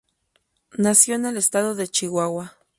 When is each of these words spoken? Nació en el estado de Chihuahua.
Nació 0.77 1.13
en 1.13 1.27
el 1.27 1.37
estado 1.37 1.75
de 1.75 1.87
Chihuahua. 1.87 2.57